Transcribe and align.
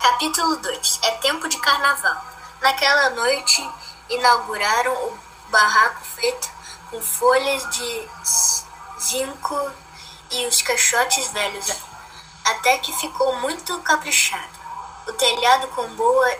Capítulo 0.00 0.56
2 0.56 1.00
É 1.02 1.10
tempo 1.18 1.46
de 1.46 1.58
carnaval. 1.58 2.24
Naquela 2.62 3.10
noite 3.10 3.70
inauguraram 4.08 4.94
o 4.94 5.18
barraco 5.50 6.02
feito 6.02 6.50
com 6.88 7.02
folhas 7.02 7.68
de 7.68 8.08
zinco 8.98 9.70
e 10.30 10.46
os 10.46 10.62
caixotes 10.62 11.28
velhos, 11.28 11.70
até 12.42 12.78
que 12.78 12.94
ficou 12.94 13.36
muito 13.40 13.78
caprichado. 13.80 14.58
O 15.06 15.12
telhado 15.12 15.68
com 15.68 15.86
boa 15.88 16.34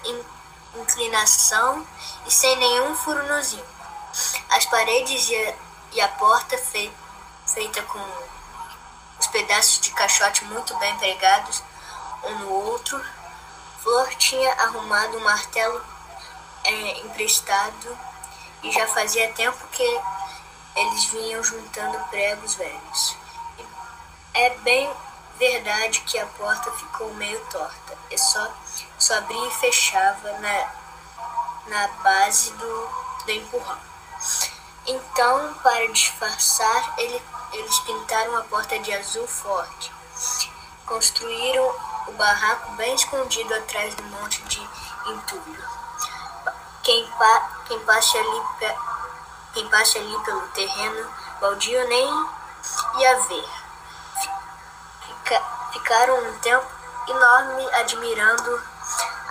inclinação 0.75 1.87
e 2.27 2.31
sem 2.31 2.57
nenhum 2.57 2.95
furo 2.95 3.23
no 3.27 3.43
zinco. 3.43 3.67
As 4.49 4.65
paredes 4.65 5.29
e 5.93 6.01
a, 6.01 6.09
porta 6.09 6.57
fei, 6.57 6.91
feita 7.47 7.83
com 7.83 8.03
os 9.19 9.27
pedaços 9.27 9.81
de 9.81 9.91
caixote 9.91 10.47
muito 10.47 10.75
bem 10.79 10.97
pregados 10.97 11.63
um 12.25 12.39
no 12.39 12.53
outro. 12.53 13.20
Flor 13.83 14.09
tinha 14.17 14.53
arrumado 14.55 15.17
um 15.17 15.25
martelo 15.25 15.83
é, 16.65 17.01
emprestado 17.01 17.99
e 18.63 18.71
já 18.71 18.87
fazia 18.89 19.33
tempo 19.33 19.59
que 19.69 20.01
eles 20.77 21.05
vinham 21.07 21.43
juntando 21.43 21.99
pregos 22.11 22.55
velhos. 22.55 23.17
É 24.35 24.51
bem 24.59 24.91
verdade 25.39 26.01
que 26.01 26.19
a 26.19 26.27
porta 26.27 26.71
ficou 26.73 27.13
meio 27.15 27.41
torta 27.47 27.97
e 28.11 28.19
só, 28.19 28.53
só 28.99 29.15
abria 29.17 29.49
e 29.49 29.53
fechava 29.53 30.33
na, 30.39 30.73
na 31.69 31.89
base 32.03 32.53
do, 32.53 32.91
do 33.25 33.31
empurrão. 33.31 33.79
Então, 34.87 35.55
para 35.63 35.89
disfarçar, 35.93 36.95
ele, 36.99 37.23
eles 37.53 37.79
pintaram 37.81 38.37
a 38.37 38.43
porta 38.43 38.79
de 38.79 38.93
azul 38.93 39.27
forte. 39.27 39.91
Construíram 40.85 41.90
o 42.11 42.13
barraco 42.15 42.73
bem 42.73 42.95
escondido 42.95 43.55
atrás 43.55 43.95
do 43.95 44.03
monte 44.05 44.43
de 44.43 44.61
entulho. 45.07 45.65
Quem, 46.83 47.07
pa, 47.13 47.63
quem, 47.67 47.79
passe 47.81 48.19
ali, 48.19 48.43
quem 49.55 49.69
passe 49.69 49.99
ali 49.99 50.25
pelo 50.25 50.41
terreno 50.49 51.09
baldio 51.41 51.89
nem 51.89 52.07
ia 52.99 53.21
ver. 53.21 53.49
Fica, 55.07 55.43
ficaram 55.73 56.19
um 56.19 56.39
tempo 56.41 56.67
enorme 57.09 57.75
admirando 57.75 58.63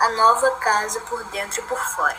a 0.00 0.08
nova 0.10 0.50
casa 0.52 1.00
por 1.00 1.22
dentro 1.24 1.60
e 1.60 1.64
por 1.64 1.78
fora. 1.78 2.18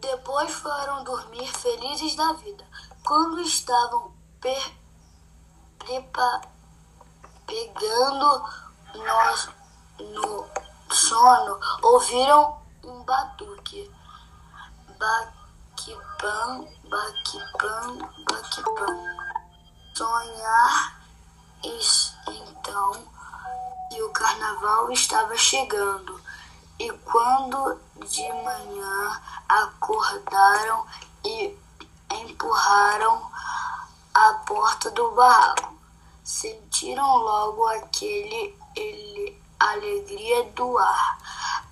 Depois 0.00 0.52
foram 0.54 1.02
dormir 1.02 1.50
felizes 1.52 2.14
da 2.14 2.32
vida. 2.34 2.64
Quando 3.04 3.40
estavam 3.40 4.14
per, 4.40 4.72
prepa, 5.78 6.42
pegando 7.46 8.44
nos, 8.94 9.55
no 9.98 10.46
sono, 10.90 11.58
ouviram 11.82 12.58
um 12.84 13.02
batuque. 13.02 13.90
Baquipam, 14.98 16.66
baquipam, 16.84 17.98
baquipam. 18.28 19.16
Sonhar 19.94 20.96
então 21.64 22.92
que 23.90 24.02
o 24.02 24.10
carnaval 24.10 24.90
estava 24.90 25.36
chegando. 25.36 26.20
E 26.78 26.92
quando 26.92 27.80
de 28.06 28.32
manhã 28.32 29.20
acordaram 29.48 30.86
e 31.24 31.58
empurraram 32.10 33.30
a 34.12 34.34
porta 34.46 34.90
do 34.90 35.10
barraco, 35.12 35.74
sentiram 36.22 37.16
logo 37.16 37.66
aquele 37.66 38.34
ele, 38.34 38.65
alegria 39.76 40.44
do 40.52 40.76
ar, 40.78 41.18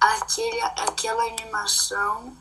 aquele, 0.00 0.62
aquela 0.62 1.24
animação 1.24 2.36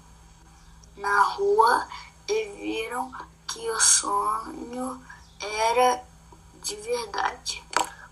na 0.96 1.24
rua 1.24 1.88
e 2.28 2.46
viram 2.50 3.12
que 3.48 3.70
o 3.70 3.80
sonho 3.80 5.04
era 5.40 6.04
de 6.62 6.76
verdade. 6.76 7.64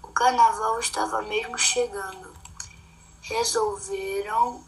O 0.04 0.08
carnaval 0.10 0.80
estava 0.80 1.22
mesmo 1.22 1.58
chegando 1.58 2.32
resolveram 3.22 4.64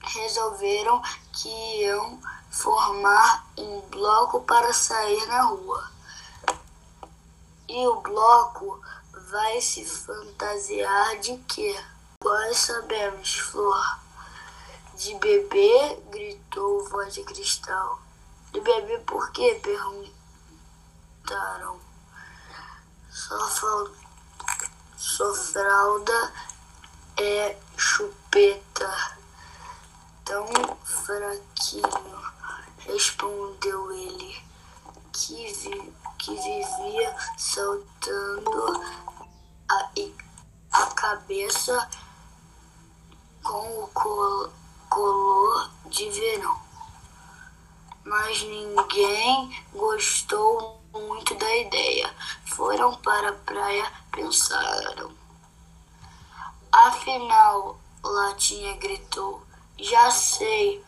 resolveram 0.00 1.02
que 1.32 1.48
iam 1.82 2.20
formar 2.50 3.46
um 3.58 3.80
bloco 3.90 4.40
para 4.42 4.72
sair 4.72 5.26
na 5.26 5.42
rua. 5.42 5.90
E 7.68 7.86
o 7.88 8.00
bloco 8.00 8.80
vai 9.26 9.60
se 9.60 9.84
fantasiar 9.84 11.18
de 11.18 11.36
quê? 11.48 11.78
Nós 12.24 12.56
sabemos, 12.58 13.38
Flor. 13.38 13.98
De 14.94 15.14
bebê, 15.16 16.00
gritou 16.10 16.88
voz 16.88 17.12
de 17.14 17.22
cristal. 17.22 18.00
De 18.52 18.60
bebê 18.60 18.98
por 19.00 19.30
quê? 19.32 19.60
perguntaram. 19.62 20.16
Só 23.10 23.48
faltou 23.48 24.06
sua 24.96 25.34
fralda 25.34 26.32
é 27.16 27.56
chupeta. 27.76 29.16
Tão 30.24 30.46
fraquinho, 30.84 32.22
respondeu 32.78 33.92
ele, 33.92 34.42
que, 35.12 35.52
vi, 35.52 35.92
que 36.18 36.34
vivia 36.34 37.16
saltando 37.38 38.82
a, 39.70 39.90
a 40.72 40.86
cabeça 40.86 41.88
com 43.42 43.82
o 43.84 43.88
col, 43.88 44.52
color 44.88 45.70
de 45.86 46.10
verão. 46.10 46.60
Mas 48.04 48.42
ninguém 48.42 49.64
gostou 49.72 50.80
muito 50.92 51.34
da 51.34 51.56
ideia. 51.56 52.14
Foram 52.46 52.94
para 52.96 53.30
a 53.30 53.32
praia, 53.32 53.92
pensaram. 54.10 55.12
Afinal, 56.72 57.78
Latinha 58.02 58.76
gritou: 58.76 59.42
Já 59.78 60.10
sei, 60.10 60.84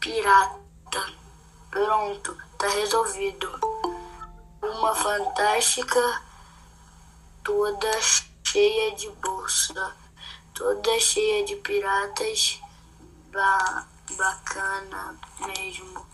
pirata. 0.00 0.56
Pronto, 1.70 2.36
tá 2.58 2.68
resolvido. 2.68 3.48
Uma 4.62 4.94
fantástica, 4.94 6.22
toda 7.46 8.02
cheia 8.42 8.96
de 8.96 9.08
bolsa, 9.22 9.96
toda 10.52 10.98
cheia 10.98 11.44
de 11.44 11.54
piratas. 11.54 12.60
Ba 13.30 13.86
bacana 14.18 15.16
mesmo. 15.38 16.04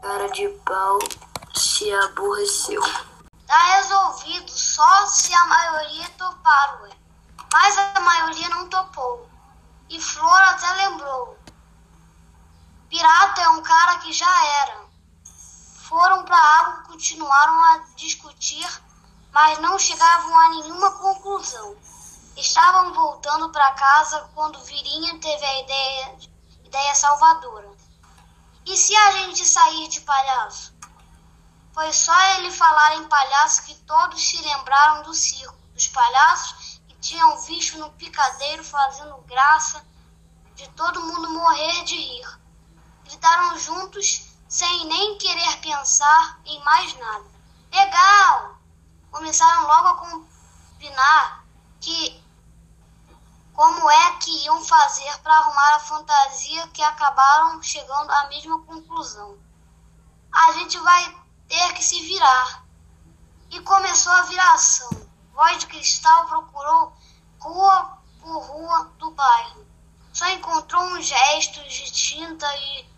Cara 0.00 0.30
de 0.30 0.48
pau 0.64 0.98
se 1.54 1.92
aborreceu. 1.92 2.80
Tá 3.46 3.76
resolvido 3.76 4.50
só 4.50 5.06
se 5.08 5.34
a 5.34 5.46
maioria 5.46 6.08
topar, 6.16 6.82
ué. 6.84 6.96
Mas 7.52 7.76
a 7.76 8.00
maioria 8.00 8.48
não 8.48 8.66
topou. 8.70 9.28
E 9.90 10.00
Flor 10.00 10.40
até 10.40 10.72
lembrou. 10.88 11.38
Pirata 12.88 13.42
é 13.42 13.48
um 13.50 13.62
cara 13.62 13.98
que 13.98 14.10
já 14.10 14.46
era. 14.62 14.84
Foram 15.86 16.24
pra 16.24 16.38
água 16.38 16.82
e 16.82 16.88
continuaram 16.88 17.62
a 17.62 17.84
discutir, 17.96 18.66
mas 19.32 19.58
não 19.58 19.78
chegavam 19.78 20.38
a 20.38 20.48
nenhuma 20.50 20.90
conclusão. 20.92 21.76
Estavam 22.36 22.92
voltando 22.94 23.50
para 23.50 23.72
casa 23.74 24.30
quando 24.34 24.62
Virinha 24.64 25.18
teve 25.20 25.44
a 25.44 25.60
ideia, 25.60 26.18
ideia 26.64 26.94
salvadora. 26.94 27.70
E 28.66 28.76
se 28.76 28.94
a 28.94 29.12
gente 29.12 29.44
sair 29.46 29.88
de 29.88 30.00
palhaço? 30.00 30.74
Foi 31.72 31.92
só 31.92 32.18
ele 32.36 32.50
falar 32.50 32.96
em 32.96 33.08
palhaço 33.08 33.64
que 33.64 33.74
todos 33.82 34.22
se 34.22 34.40
lembraram 34.42 35.02
do 35.02 35.14
circo, 35.14 35.56
dos 35.72 35.88
palhaços 35.88 36.80
que 36.88 36.94
tinham 36.96 37.38
visto 37.40 37.78
no 37.78 37.90
picadeiro 37.92 38.64
fazendo 38.64 39.16
graça, 39.22 39.84
de 40.54 40.68
todo 40.70 41.02
mundo 41.02 41.30
morrer 41.30 41.84
de 41.84 41.96
rir. 41.96 42.40
Gritaram 43.04 43.58
juntos, 43.58 44.26
sem 44.48 44.86
nem 44.86 45.16
querer 45.18 45.60
pensar 45.60 46.40
em 46.44 46.62
mais 46.64 46.94
nada. 46.98 47.30
Legal! 47.72 48.59
Começaram 49.10 49.66
logo 49.66 49.88
a 49.88 49.96
combinar 49.96 51.44
que 51.80 52.22
como 53.52 53.90
é 53.90 54.16
que 54.16 54.44
iam 54.44 54.64
fazer 54.64 55.18
para 55.18 55.36
arrumar 55.36 55.74
a 55.74 55.80
fantasia 55.80 56.66
que 56.68 56.82
acabaram 56.82 57.62
chegando 57.62 58.10
à 58.10 58.28
mesma 58.28 58.58
conclusão. 58.62 59.36
A 60.32 60.52
gente 60.52 60.78
vai 60.78 61.14
ter 61.48 61.74
que 61.74 61.82
se 61.82 62.00
virar. 62.00 62.64
E 63.50 63.60
começou 63.60 64.12
a 64.12 64.22
viração. 64.22 64.88
Voz 65.34 65.58
de 65.58 65.66
Cristal 65.66 66.26
procurou 66.26 66.92
rua 67.40 67.98
por 68.20 68.38
rua 68.44 68.84
do 68.98 69.10
bairro. 69.10 69.66
Só 70.12 70.28
encontrou 70.30 70.82
uns 70.82 71.06
gestos 71.06 71.72
de 71.72 71.90
tinta 71.90 72.46
e, 72.56 72.88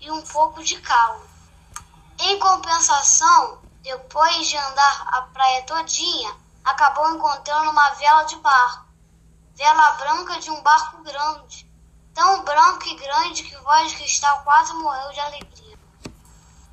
e 0.00 0.10
um 0.10 0.22
pouco 0.22 0.62
de 0.62 0.80
cal. 0.80 1.22
Em 2.18 2.38
compensação, 2.38 3.63
depois 3.84 4.46
de 4.46 4.56
andar 4.56 5.08
a 5.08 5.22
praia 5.30 5.62
todinha, 5.64 6.34
acabou 6.64 7.14
encontrando 7.14 7.70
uma 7.70 7.90
vela 7.90 8.22
de 8.22 8.36
barco. 8.36 8.86
Vela 9.54 9.92
branca 9.92 10.40
de 10.40 10.50
um 10.50 10.62
barco 10.62 11.02
grande. 11.02 11.70
Tão 12.14 12.42
branco 12.44 12.88
e 12.88 12.96
grande 12.96 13.42
que 13.42 13.54
o 13.54 13.62
voz 13.62 13.90
de 13.90 13.98
cristal 13.98 14.40
quase 14.42 14.72
morreu 14.72 15.12
de 15.12 15.20
alegria. 15.20 15.78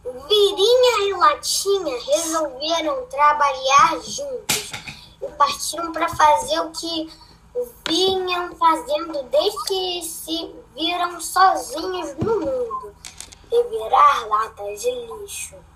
Virinha 0.06 1.10
e 1.10 1.14
Latinha 1.14 2.02
resolveram 2.06 3.06
trabalhar 3.08 4.00
juntos 4.00 4.72
e 5.22 5.28
partiram 5.38 5.92
para 5.92 6.08
fazer 6.08 6.62
o 6.62 6.72
que 6.72 7.12
vinham 7.90 8.56
fazendo 8.56 9.22
desde 9.24 9.64
que 9.66 10.02
se 10.04 10.56
viram 10.74 11.20
sozinhos 11.20 12.16
no 12.20 12.40
mundo 12.40 12.96
revirar 13.52 14.28
latas 14.30 14.82
de 14.82 14.92
lixo. 14.92 15.71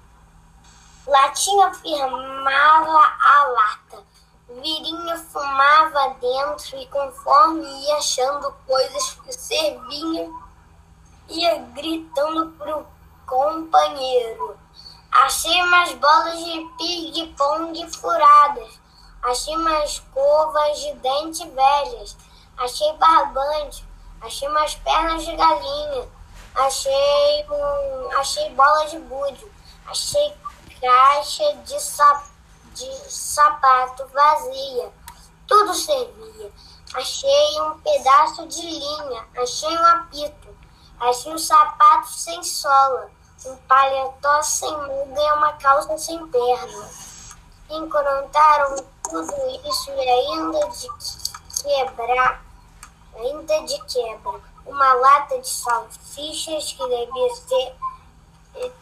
Latinha 1.07 1.72
firmava 1.72 3.13
a 3.19 3.44
lata, 3.44 4.04
Virinha 4.50 5.18
fumava 5.18 6.16
dentro 6.19 6.78
e 6.78 6.88
conforme 6.88 7.63
ia 7.63 7.98
achando 7.98 8.52
coisas 8.66 9.12
que 9.24 9.31
serviam, 9.31 10.34
ia 11.30 11.60
gritando 11.75 12.52
pro 12.57 12.88
companheiro. 13.28 14.57
Achei 15.12 15.62
umas 15.62 15.94
bolas 15.94 16.44
de 16.44 16.69
ping-pong 16.75 17.88
furadas, 17.92 18.80
achei 19.22 19.56
umas 19.56 19.92
escovas 19.92 20.80
de 20.80 20.94
dente 20.96 21.48
velhas, 21.48 22.18
achei 22.57 22.92
barbante, 22.94 23.86
achei 24.22 24.48
umas 24.48 24.74
pernas 24.74 25.24
de 25.24 25.36
galinha, 25.36 26.10
achei 26.56 27.46
um, 27.48 28.18
achei 28.18 28.50
bola 28.56 28.88
de 28.88 28.98
búdio, 28.98 29.52
achei 29.86 30.34
caixa 30.80 31.56
de, 31.63 31.80
sap, 31.80 32.25
de 32.74 33.12
sapato 33.12 34.07
vazia. 34.07 34.92
Tudo 35.48 35.74
servia. 35.74 36.51
Achei 36.94 37.62
um 37.62 37.77
pedaço 37.80 38.48
de 38.48 38.62
linha, 38.62 39.25
achei 39.38 39.77
um 39.77 39.86
apito, 39.86 40.48
achei 41.00 41.33
um 41.33 41.38
sapato 41.38 42.07
sem 42.10 42.42
sola, 42.44 43.10
um 43.45 43.57
paletó 43.68 44.42
sem 44.42 44.72
muga 44.72 45.22
e 45.22 45.31
uma 45.33 45.54
calça 45.54 45.98
sem 45.98 46.25
perna. 46.27 46.89
Encontraram 47.69 48.75
tudo 49.04 49.33
isso 49.68 49.92
e 49.92 50.10
ainda 50.10 50.69
de 50.69 50.88
quebrar, 51.62 52.45
ainda 53.18 53.62
de 53.63 53.81
quebra, 53.86 54.39
uma 54.66 54.94
lata 54.94 55.39
de 55.39 55.50
salsichas 55.50 56.71
que 56.71 56.88
devia 56.88 57.36
ser 57.36 57.75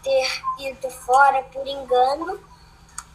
ter 0.03 0.43
ido 0.59 0.89
fora 0.89 1.43
por 1.43 1.67
engano. 1.67 2.39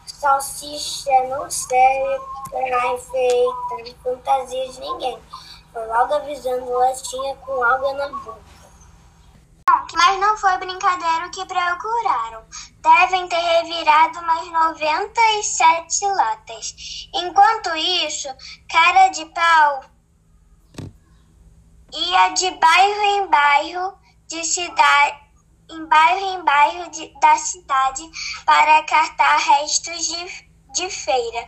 Salsicha 0.05 1.11
não 1.29 1.49
serve 1.49 2.19
para 2.49 2.93
enfeitar 2.93 4.01
fantasia 4.03 4.69
de 4.69 4.79
ninguém. 4.79 5.19
Foi 5.71 5.85
logo 5.87 6.13
avisando 6.15 6.71
Latinha 6.71 7.35
com 7.37 7.63
algo 7.63 7.93
na 7.93 8.09
boca. 8.09 8.49
Mas 9.93 10.19
não 10.19 10.35
foi 10.37 10.57
brincadeira 10.57 11.27
o 11.27 11.31
que 11.31 11.45
procuraram. 11.45 12.43
Devem 12.81 13.27
ter 13.27 13.39
revirado 13.39 14.19
umas 14.19 14.47
97 14.51 16.05
latas. 16.07 17.09
Enquanto 17.13 17.75
isso, 17.75 18.27
cara 18.67 19.09
de 19.09 19.25
pau 19.25 19.81
ia 21.93 22.29
de 22.29 22.51
bairro 22.51 23.01
em 23.01 23.27
bairro 23.27 23.93
de 24.27 24.43
cidade 24.43 25.28
em 25.69 25.85
bairro 25.85 26.25
em 26.25 26.43
bairro 26.43 26.89
de, 26.91 27.13
da 27.19 27.37
cidade 27.37 28.03
para 28.45 28.83
cartar 28.83 29.37
restos 29.37 30.05
de, 30.07 30.49
de 30.73 30.89
feira, 30.89 31.47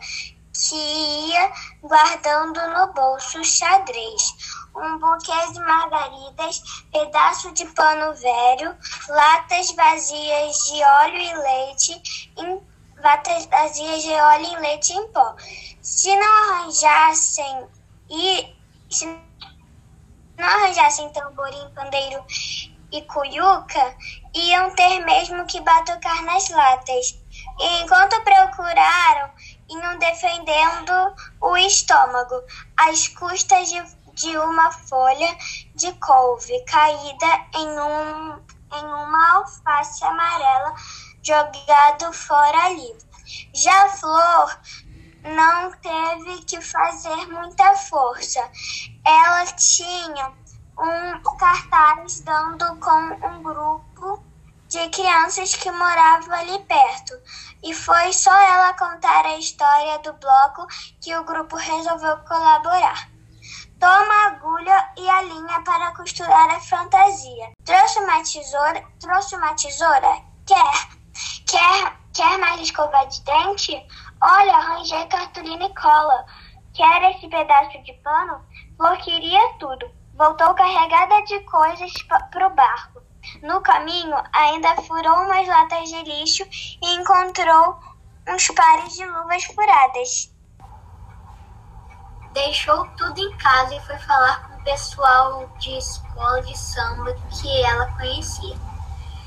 que 0.54 0.76
ia 0.76 1.52
guardando 1.82 2.60
no 2.70 2.94
bolso 2.94 3.44
xadrez, 3.44 4.62
um 4.76 4.98
buquê 5.00 5.52
de 5.54 5.60
margaridas, 5.60 6.62
pedaço 6.92 7.52
de 7.54 7.66
pano 7.74 8.14
velho, 8.16 8.78
latas 9.10 9.72
vazias 9.72 10.56
de 10.66 10.84
óleo 10.84 11.18
e 11.18 11.34
leite, 11.34 12.34
em, 12.38 12.62
latas 13.02 13.46
vazias 13.48 14.04
de 14.04 14.12
óleo 14.12 14.46
e 14.46 14.56
leite 14.58 14.94
em 14.94 15.08
pó. 15.12 15.36
Se 15.82 16.16
não 16.16 16.54
arranjassem 16.54 17.68
e 18.10 18.56
se 18.90 19.06
não 20.38 20.48
arranjassem 20.48 21.10
tamborim, 21.12 21.74
pandeiro 21.74 22.24
e 22.92 23.02
Cuyuca 23.04 23.96
iam 24.34 24.70
ter 24.76 25.00
mesmo 25.06 25.46
que 25.46 25.62
batucar 25.62 26.24
nas 26.24 26.50
latas. 26.50 27.20
E 27.60 27.82
enquanto 27.82 28.22
procuraram, 28.24 29.32
iam 29.70 29.98
defendendo 30.00 31.16
o 31.40 31.58
estômago, 31.58 32.44
às 32.78 33.08
custas 33.08 33.70
de, 33.70 33.82
de 34.14 34.38
uma 34.38 34.72
folha 34.72 35.38
de 35.76 35.92
couve 35.94 36.60
caída 36.66 37.46
em, 37.56 37.80
um, 37.80 38.46
em 38.74 38.86
uma 38.86 39.34
alface 39.36 40.04
amarela 40.04 40.74
jogado 41.24 42.12
fora 42.14 42.66
ali. 42.66 42.98
Já 43.54 43.90
Flor 43.90 44.60
não 45.24 45.72
teve 45.72 46.44
que 46.46 46.60
fazer 46.60 47.28
muita 47.28 47.76
força. 47.76 48.42
Ela 49.06 49.46
tinha 49.54 50.34
um 50.82 51.38
cartaz 51.38 52.22
dando 52.22 52.76
com 52.78 53.28
um 53.28 53.44
grupo 53.44 54.24
de 54.68 54.90
crianças 54.90 55.54
que 55.54 55.70
moravam 55.72 56.34
ali 56.34 56.58
perto. 56.64 57.14
E 57.64 57.74
foi 57.74 58.12
só 58.12 58.34
ela 58.34 58.74
contar 58.74 59.26
a 59.26 59.38
história 59.38 60.00
do 60.00 60.14
bloco 60.14 60.66
que 61.00 61.16
o 61.16 61.24
grupo 61.24 61.56
resolveu 61.56 62.18
colaborar. 62.20 63.10
Toma 63.80 64.14
a 64.14 64.28
agulha 64.28 64.94
e 64.98 65.10
a 65.10 65.22
linha 65.22 65.62
para 65.62 65.96
costurar 65.96 66.50
a 66.50 66.60
fantasia. 66.60 67.52
Trouxe 67.64 68.00
uma 68.00 68.24
tesoura? 68.24 68.84
Trouxe 69.00 69.36
uma 69.36 69.54
tesoura? 69.54 70.22
Quer? 70.48 70.90
Quer, 71.48 71.98
quer 72.14 72.38
mais 72.40 72.62
escova 72.62 73.06
de 73.06 73.22
dente? 73.24 73.86
Olha, 74.22 74.56
arranjei 74.56 75.06
cartolina 75.08 75.66
e 75.66 75.76
cola. 75.76 76.26
Quer 76.74 77.12
esse 77.12 77.28
pedaço 77.28 77.84
de 77.84 77.94
pano? 78.04 78.46
Flor 78.78 78.98
queria 78.98 79.54
tudo 79.60 80.01
voltou 80.22 80.54
carregada 80.54 81.24
de 81.24 81.40
coisas 81.40 81.92
para 82.04 82.46
o 82.46 82.54
barco. 82.54 83.02
No 83.42 83.60
caminho, 83.62 84.16
ainda 84.32 84.80
furou 84.84 85.16
umas 85.16 85.48
latas 85.48 85.90
de 85.90 86.04
lixo 86.04 86.44
e 86.80 86.94
encontrou 86.94 87.80
uns 88.28 88.48
pares 88.50 88.94
de 88.94 89.04
luvas 89.04 89.44
furadas. 89.46 90.32
Deixou 92.34 92.86
tudo 92.98 93.20
em 93.20 93.36
casa 93.38 93.74
e 93.74 93.80
foi 93.80 93.98
falar 93.98 94.48
com 94.48 94.58
o 94.58 94.64
pessoal 94.64 95.50
de 95.58 95.76
escola 95.76 96.40
de 96.44 96.56
samba 96.56 97.16
que 97.32 97.64
ela 97.64 97.88
conhecia. 97.94 98.56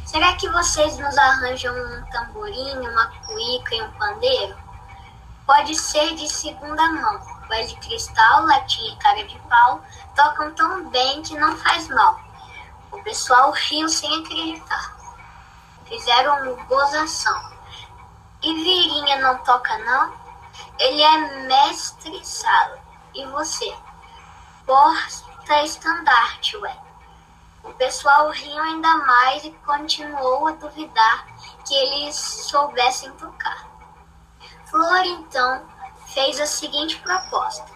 Será 0.07 0.37
que 0.37 0.49
vocês 0.49 0.97
nos 0.97 1.19
arranjam 1.19 1.75
um 1.75 2.05
tamborim, 2.13 2.79
uma 2.79 3.07
cuíca 3.27 3.75
e 3.75 3.83
um 3.83 3.91
pandeiro? 3.95 4.57
Pode 5.45 5.75
ser 5.75 6.15
de 6.15 6.29
segunda 6.29 6.89
mão 6.93 7.34
voz 7.49 7.69
de 7.69 7.77
cristal, 7.77 8.47
latinha 8.47 8.93
e 8.93 8.97
cara 8.97 9.25
de 9.25 9.39
pau 9.41 9.83
tocam 10.15 10.53
tão 10.55 10.89
bem 10.91 11.23
que 11.23 11.37
não 11.37 11.57
faz 11.59 11.89
mal. 11.89 12.21
O 12.93 13.03
pessoal 13.03 13.51
riu 13.51 13.89
sem 13.89 14.21
acreditar. 14.21 14.97
Fizeram 15.87 16.57
gozação. 16.67 17.53
E 18.43 18.55
Virinha 18.55 19.21
não 19.21 19.39
toca 19.39 19.77
não? 19.79 20.13
Ele 20.79 21.03
é 21.03 21.47
mestre 21.47 22.25
sala. 22.25 22.79
E 23.15 23.25
você? 23.27 23.75
Porta 24.67 25.63
estandarte, 25.63 26.57
ué. 26.59 26.77
O 27.63 27.73
pessoal 27.73 28.31
riu 28.31 28.63
ainda 28.63 28.97
mais 28.99 29.45
e 29.45 29.51
continuou 29.67 30.49
a 30.49 30.53
duvidar 30.53 31.27
que 31.67 31.75
eles 31.75 32.15
soubessem 32.15 33.11
tocar. 33.13 33.67
Flor, 34.67 35.05
então, 35.07 35.63
fez 36.15 36.41
a 36.41 36.47
seguinte 36.47 36.97
proposta: 37.01 37.67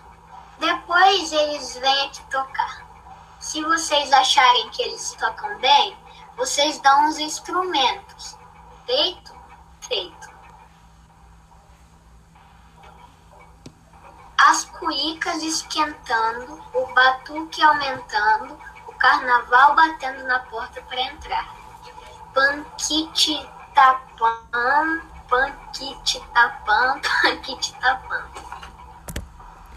depois 0.58 1.32
eles 1.32 1.76
vêm 1.76 2.06
aqui 2.06 2.22
tocar. 2.30 2.86
Se 3.40 3.62
vocês 3.62 4.12
acharem 4.12 4.70
que 4.70 4.82
eles 4.82 5.12
tocam 5.18 5.58
bem, 5.58 5.96
vocês 6.36 6.80
dão 6.80 7.08
os 7.08 7.18
instrumentos. 7.18 8.38
Feito? 8.86 9.34
Feito. 9.80 10.28
As 14.38 14.64
cuícas 14.64 15.42
esquentando, 15.42 16.62
o 16.72 16.86
batuque 16.94 17.60
aumentando, 17.60 18.58
o 18.86 18.92
carnaval 18.94 19.74
batendo 19.74 20.24
na 20.24 20.38
porta 20.40 20.80
para 20.82 21.00
entrar. 21.00 21.54
Panquite 22.32 23.48
tapando 23.74 25.17
panquite 25.28 26.20
tapam, 26.32 27.00
panquite 27.22 27.74
tapam. 27.80 28.22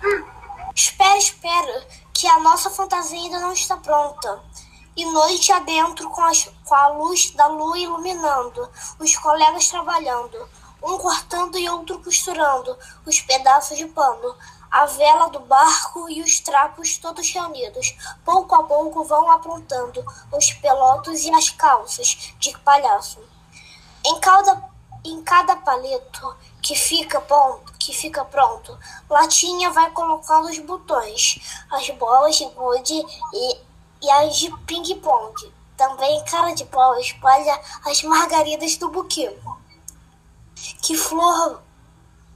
Hum. 0.03 0.25
Espera, 0.73 1.17
espera, 1.17 1.87
que 2.13 2.27
a 2.27 2.39
nossa 2.39 2.69
fantasia 2.69 3.19
ainda 3.19 3.39
não 3.39 3.53
está 3.53 3.77
pronta. 3.77 4.41
E 4.95 5.05
noite 5.05 5.51
adentro, 5.51 6.09
com, 6.09 6.21
as, 6.21 6.49
com 6.65 6.75
a 6.75 6.87
luz 6.89 7.31
da 7.31 7.47
lua 7.47 7.77
iluminando, 7.77 8.69
os 8.99 9.15
colegas 9.17 9.69
trabalhando, 9.69 10.49
um 10.83 10.97
cortando 10.97 11.57
e 11.57 11.69
outro 11.69 11.99
costurando 11.99 12.77
os 13.05 13.21
pedaços 13.21 13.77
de 13.77 13.85
pano, 13.87 14.35
a 14.69 14.85
vela 14.85 15.27
do 15.27 15.39
barco 15.41 16.09
e 16.09 16.21
os 16.21 16.39
trapos 16.39 16.97
todos 16.97 17.29
reunidos. 17.29 17.95
Pouco 18.23 18.55
a 18.55 18.63
pouco 18.63 19.03
vão 19.03 19.29
aprontando 19.29 20.03
os 20.31 20.51
pelotos 20.53 21.23
e 21.23 21.33
as 21.33 21.49
calças 21.49 22.33
de 22.39 22.57
palhaço. 22.59 23.19
Em 24.05 24.19
cada, 24.19 24.70
em 25.03 25.21
cada 25.23 25.55
palito 25.55 26.35
que 26.61 26.75
fica, 26.75 27.19
pronto, 27.21 27.73
que 27.79 27.93
fica 27.93 28.23
pronto, 28.23 28.77
Latinha 29.09 29.71
vai 29.71 29.89
colocando 29.91 30.49
os 30.49 30.59
botões, 30.59 31.39
as 31.71 31.89
bolas 31.91 32.35
de 32.35 32.45
gude 32.45 32.93
e, 33.33 33.57
e 34.01 34.11
as 34.11 34.37
de 34.37 34.55
ping-pong. 34.65 35.53
Também 35.75 36.23
cara 36.25 36.53
de 36.53 36.63
pau 36.65 36.95
espalha 36.99 37.59
as 37.85 38.03
margaridas 38.03 38.77
do 38.77 38.89
buquê. 38.89 39.35
Que 40.83 40.95
flor, 40.95 41.59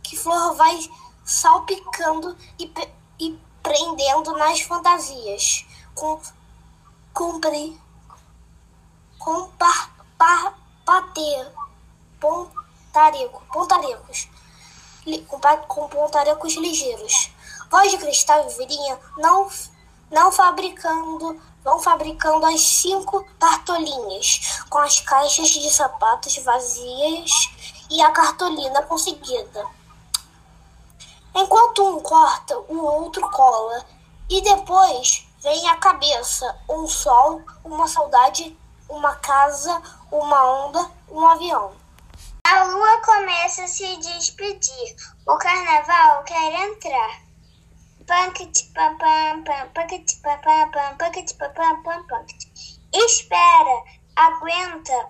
que 0.02 0.18
flor 0.18 0.56
vai 0.56 0.80
salpicando 1.24 2.36
e, 2.58 2.72
e 3.20 3.40
prendendo 3.62 4.36
nas 4.36 4.62
fantasias. 4.62 5.64
Com, 5.94 6.20
com 7.14 7.40
par, 9.60 9.96
par, 10.18 10.58
pater, 10.84 11.52
pontareco, 12.20 13.44
pontarecos, 13.52 14.30
com, 15.28 15.40
com 15.68 15.88
pontarecos 15.88 16.56
ligeiros. 16.56 17.32
Voz 17.70 17.92
de 17.92 17.98
cristal 17.98 18.48
e 18.48 18.54
virinha 18.54 19.00
não, 19.18 19.50
não 20.12 20.32
fabricando 20.32 21.40
vão 21.66 21.80
fabricando 21.80 22.46
as 22.46 22.62
cinco 22.62 23.26
cartolinhas, 23.40 24.62
com 24.70 24.78
as 24.78 25.00
caixas 25.00 25.50
de 25.50 25.68
sapatos 25.72 26.38
vazias 26.38 27.32
e 27.90 28.00
a 28.04 28.12
cartolina 28.12 28.84
conseguida. 28.84 29.66
Enquanto 31.34 31.84
um 31.84 32.00
corta, 32.00 32.56
o 32.70 32.86
outro 32.86 33.28
cola, 33.32 33.84
e 34.30 34.42
depois 34.42 35.28
vem 35.42 35.68
a 35.68 35.76
cabeça, 35.78 36.56
um 36.70 36.88
sol, 36.88 37.42
uma 37.64 37.88
saudade, 37.88 38.56
uma 38.88 39.16
casa, 39.16 39.82
uma 40.12 40.68
onda, 40.68 40.92
um 41.10 41.26
avião. 41.26 41.74
A 42.48 42.64
lua 42.66 43.02
começa 43.02 43.64
a 43.64 43.68
se 43.68 43.98
despedir. 43.98 44.96
O 45.28 45.36
carnaval 45.36 46.24
quer 46.25 46.54
entrar. 46.54 47.22
Espera, 52.94 53.84
aguenta, 54.16 55.10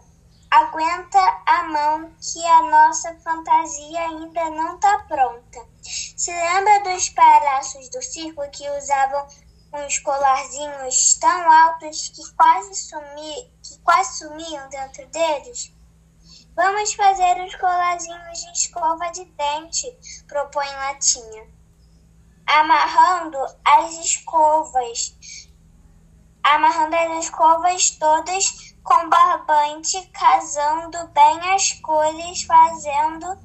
aguenta 0.49 1.19
a 1.45 1.63
mão 1.63 2.15
que 2.21 2.45
a 2.45 2.61
nossa 2.61 3.13
fantasia 3.19 3.99
ainda 3.99 4.49
não 4.51 4.79
tá 4.79 4.99
pronta. 4.99 5.59
Se 5.81 6.31
lembra 6.31 6.85
dos 6.85 7.09
palhaços 7.09 7.89
do 7.89 8.01
circo 8.01 8.49
que 8.49 8.69
usavam 8.77 9.27
uns 9.73 9.99
colarzinhos 9.99 11.15
tão 11.15 11.51
altos 11.51 12.13
que 12.15 12.33
quase, 12.37 12.75
sumi, 12.75 13.51
que 13.61 13.77
quase 13.83 14.19
sumiam 14.19 14.69
dentro 14.69 15.05
deles? 15.07 15.74
Vamos 16.55 16.93
fazer 16.93 17.45
os 17.45 17.55
colarzinhos 17.55 18.39
de 18.39 18.51
escova 18.51 19.11
de 19.11 19.25
dente, 19.25 20.25
propõe 20.27 20.67
Latinha 20.67 21.55
amarrando 22.45 23.37
as 23.63 23.93
escovas, 23.93 25.17
amarrando 26.43 26.95
as 26.95 27.25
escovas 27.25 27.89
todas 27.91 28.75
com 28.83 29.09
barbante, 29.09 30.05
casando 30.09 31.07
bem 31.07 31.39
as 31.53 31.73
cores, 31.73 32.43
fazendo, 32.43 33.39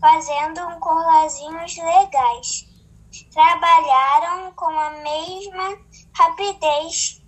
fazendo 0.00 0.60
um 0.68 0.78
colarzinhos 0.78 1.76
legais. 1.78 2.66
Trabalharam 3.32 4.52
com 4.52 4.68
a 4.68 4.90
mesma 4.90 5.78
rapidez, 6.14 7.22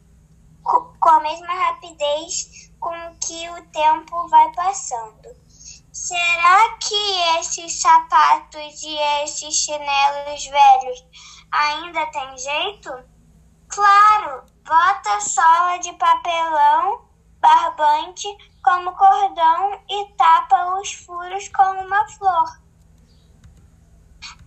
com 0.63 1.09
a 1.09 1.21
mesma 1.21 1.55
rapidez 1.55 2.68
com 2.80 3.16
que 3.20 3.50
o 3.50 3.66
tempo 3.70 4.28
vai 4.28 4.52
passando. 4.52 5.37
Será 5.92 6.76
que 6.78 7.38
esses 7.38 7.80
sapatos 7.80 8.82
e 8.82 8.97
esses 9.23 9.54
chinelos 9.54 10.47
velhos 10.47 11.04
ainda 11.50 12.06
tem 12.06 12.38
jeito? 12.38 12.90
Claro, 13.68 14.44
bota 14.64 15.20
sola 15.20 15.78
de 15.78 15.92
papelão, 15.94 17.08
barbante 17.40 18.28
como 18.62 18.94
cordão 18.94 19.80
e 19.88 20.12
tapa 20.16 20.78
os 20.80 20.92
furos 20.92 21.49
com 21.49 21.62
uma 21.62 22.08
flor. 22.11 22.61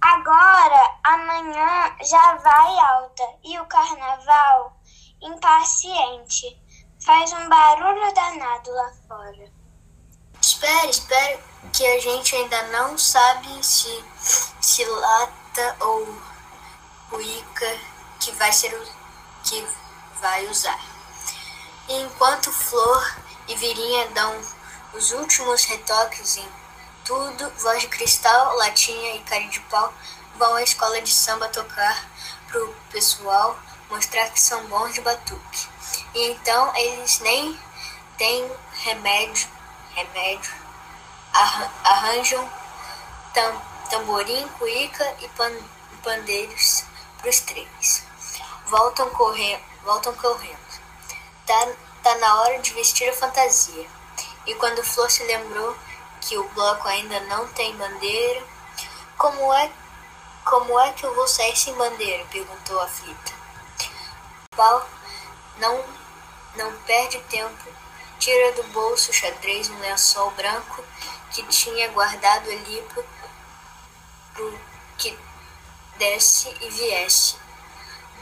Agora, 0.01 0.99
amanhã 1.03 1.95
já 2.03 2.35
vai 2.37 2.79
alta 2.79 3.23
e 3.43 3.59
o 3.59 3.65
carnaval, 3.65 4.77
impaciente, 5.21 6.60
faz 7.05 7.31
um 7.33 7.49
barulho 7.49 8.13
danado 8.13 8.71
lá 8.71 8.91
fora. 9.07 9.51
Espere, 10.41 10.89
espere, 10.89 11.39
que 11.73 11.85
a 11.85 11.99
gente 11.99 12.35
ainda 12.35 12.63
não 12.67 12.97
sabe 12.97 13.63
se, 13.63 14.03
se 14.59 14.85
lata 14.85 15.75
ou 15.81 16.21
cuíca 17.09 17.77
que 18.19 18.31
vai 18.33 18.51
ser 18.51 18.73
o 18.73 18.87
que 19.43 19.67
vai 20.19 20.47
usar. 20.47 20.79
enquanto 21.89 22.51
Flor 22.51 23.17
e 23.47 23.55
Virinha 23.55 24.07
dão 24.09 24.41
os 24.93 25.11
últimos 25.11 25.63
retoques 25.65 26.37
em 26.37 26.47
tudo, 27.03 27.51
Voz 27.57 27.81
de 27.81 27.87
Cristal, 27.87 28.55
Latinha 28.57 29.15
e 29.15 29.23
Cara 29.23 29.47
de 29.47 29.59
Pau 29.61 29.93
vão 30.35 30.55
à 30.55 30.63
escola 30.63 31.01
de 31.01 31.11
samba 31.11 31.49
tocar 31.49 32.05
pro 32.47 32.73
pessoal 32.91 33.57
mostrar 33.91 34.29
que 34.29 34.39
são 34.39 34.65
bons 34.65 34.93
de 34.93 35.01
batuque. 35.01 35.67
E 36.15 36.31
então 36.31 36.75
eles 36.75 37.19
nem 37.19 37.59
têm 38.17 38.51
remédio 38.83 39.47
remédio, 39.95 40.51
arranjam 41.83 42.49
tam, 43.33 43.61
tamborim, 43.89 44.47
cuíca 44.59 45.15
e 45.21 45.27
pan, 45.29 45.51
pandeiros 46.03 46.83
para 47.17 47.29
os 47.29 47.39
treinos. 47.41 48.03
Voltam 48.65 49.09
correndo, 49.11 49.63
voltam 49.83 50.13
correndo. 50.15 50.81
Tá, 51.45 51.67
tá 52.03 52.15
na 52.15 52.41
hora 52.41 52.59
de 52.59 52.73
vestir 52.73 53.09
a 53.09 53.13
fantasia. 53.13 53.87
E 54.45 54.55
quando 54.55 54.83
Flor 54.83 55.09
se 55.09 55.23
lembrou 55.23 55.75
que 56.21 56.37
o 56.37 56.47
bloco 56.49 56.87
ainda 56.87 57.19
não 57.21 57.47
tem 57.49 57.75
bandeira, 57.75 58.43
como 59.17 59.53
é, 59.53 59.71
como 60.45 60.79
é 60.79 60.91
que 60.93 61.05
eu 61.05 61.13
vou 61.13 61.27
sair 61.27 61.55
sem 61.55 61.73
bandeira? 61.75 62.25
perguntou 62.31 62.79
a 62.81 62.87
Não, 65.57 65.83
não 66.55 66.71
perde 66.83 67.19
tempo 67.29 67.81
Tira 68.21 68.51
do 68.51 68.61
bolso 68.65 69.09
o 69.09 69.13
xadrez 69.15 69.67
um 69.67 69.79
lençol 69.79 70.29
branco 70.31 70.85
que 71.31 71.41
tinha 71.47 71.89
guardado 71.89 72.51
ali 72.51 72.87
pro 74.35 74.59
que 74.95 75.17
desce 75.97 76.55
e 76.61 76.69
viesse. 76.69 77.35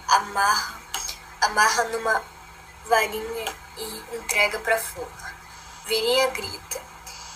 Amarra, 0.08 0.80
amarra 1.42 1.84
numa 1.90 2.24
varinha 2.86 3.54
e 3.76 4.16
entrega 4.16 4.58
para 4.60 4.80
Flor. 4.80 5.12
Virinha 5.86 6.28
grita. 6.28 6.82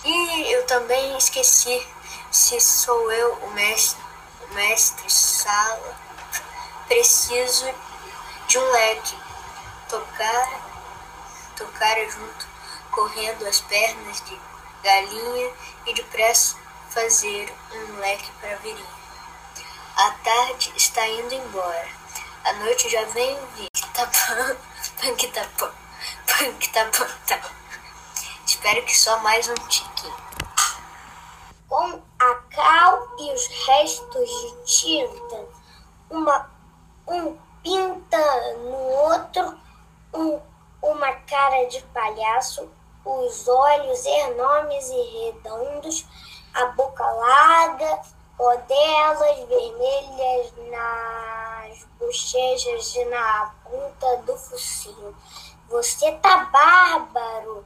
E 0.02 0.50
eu 0.50 0.64
também 0.64 1.18
esqueci 1.18 1.86
se 2.30 2.58
sou 2.62 3.12
eu 3.12 3.34
o 3.42 3.50
mestre, 3.50 4.02
o 4.40 4.54
mestre 4.54 5.10
sala. 5.12 5.98
Preciso 6.88 7.66
de 8.46 8.58
um 8.58 8.70
leque. 8.72 9.16
Tocar, 9.88 10.48
tocar 11.56 11.96
junto 12.10 12.54
correndo 12.94 13.46
as 13.46 13.60
pernas 13.60 14.22
de 14.24 14.40
galinha 14.82 15.52
e 15.86 15.94
depressa 15.94 16.56
fazer 16.90 17.52
um 17.72 17.96
leque 17.98 18.30
para 18.40 18.56
virinha. 18.56 19.04
A 19.96 20.10
tarde 20.22 20.72
está 20.76 21.06
indo 21.08 21.34
embora. 21.34 21.88
A 22.44 22.52
noite 22.54 22.88
já 22.88 23.04
vem 23.06 23.36
vir. 23.56 23.68
Bom, 23.96 24.56
punk 25.00 25.32
bom, 25.58 25.70
punk 26.26 26.70
tá. 26.70 27.40
Espero 28.46 28.84
que 28.84 28.96
só 28.96 29.18
mais 29.18 29.48
um 29.48 29.54
tiquinho. 29.54 30.14
Com 31.68 32.02
a 32.18 32.34
cal 32.54 33.08
e 33.18 33.32
os 33.32 33.46
restos 33.66 34.28
de 34.28 34.64
tinta, 34.64 35.48
uma, 36.10 36.50
um 37.08 37.36
pinta 37.64 38.56
no 38.58 38.76
outro, 38.76 39.58
um, 40.14 40.40
uma 40.80 41.12
cara 41.12 41.66
de 41.66 41.82
palhaço 41.92 42.70
os 43.04 43.46
olhos 43.46 44.06
enormes 44.06 44.88
e 44.88 45.02
redondos, 45.26 46.06
a 46.54 46.66
boca 46.66 47.04
larga, 47.04 48.00
rodelas 48.38 49.38
vermelhas 49.46 50.52
nas 50.70 51.86
bochechas 51.98 52.94
e 52.94 53.04
na 53.06 53.54
ponta 53.62 54.16
do 54.22 54.36
focinho. 54.36 55.14
Você 55.68 56.12
tá 56.12 56.46
bárbaro! 56.46 57.64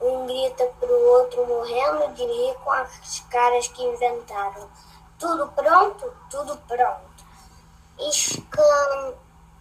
Um 0.00 0.26
grita 0.26 0.64
pro 0.78 0.94
outro 1.08 1.44
morrendo 1.44 2.14
de 2.14 2.24
rir 2.24 2.54
com 2.62 2.70
as 2.70 3.20
caras 3.30 3.66
que 3.66 3.82
inventaram. 3.82 4.70
Tudo 5.18 5.48
pronto? 5.48 6.12
Tudo 6.30 6.56
pronto. 6.68 7.24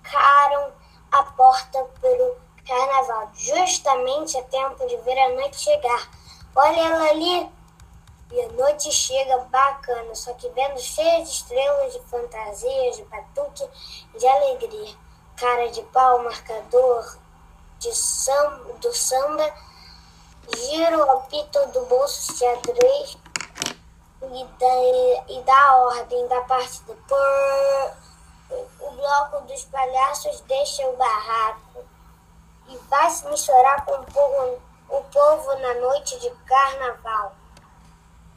Escancaram 0.08 0.72
a 1.12 1.24
porta 1.24 1.84
pro 2.00 2.38
carnaval, 2.66 3.30
justamente 3.36 4.38
a 4.38 4.44
tempo 4.44 4.88
de 4.88 4.96
ver 4.98 5.20
a 5.20 5.30
noite 5.36 5.60
chegar. 5.60 6.10
Olha 6.56 6.80
ela 6.80 7.10
ali! 7.10 7.52
E 8.32 8.42
a 8.42 8.50
noite 8.54 8.92
chega 8.92 9.38
bacana, 9.50 10.16
só 10.16 10.34
que 10.34 10.48
vendo 10.50 10.80
cheia 10.80 11.24
de 11.24 11.30
estrelas, 11.30 11.94
de 11.94 12.00
fantasias, 12.04 12.98
de 12.98 13.04
batuque, 13.04 13.68
de 14.18 14.28
alegria. 14.28 14.96
Cara 15.36 15.70
de 15.70 15.82
pau, 15.84 16.24
marcador 16.24 17.18
de 17.80 17.94
samba, 17.94 18.74
do 18.80 18.94
samba, 18.94 19.54
giro 20.56 21.06
o 21.06 21.12
apito 21.12 21.68
do 21.68 21.86
bolso 21.86 22.34
xadrez 22.38 23.18
e 24.22 24.46
dá, 24.60 25.24
e 25.30 25.42
dá 25.44 25.70
a 25.70 25.78
ordem 25.78 26.28
da 26.28 26.42
partida. 26.42 26.96
Por, 27.08 28.07
o 28.50 28.92
bloco 28.92 29.42
dos 29.46 29.66
palhaços 29.66 30.42
deixa 30.42 30.88
o 30.88 30.96
barraco 30.96 31.86
e 32.68 32.78
vai 32.90 33.10
se 33.10 33.28
misturar 33.28 33.86
com 33.86 33.94
o 33.94 34.06
povo, 34.06 34.62
o 34.90 35.02
povo 35.04 35.56
na 35.60 35.74
noite 35.76 36.20
de 36.20 36.30
carnaval. 36.46 37.36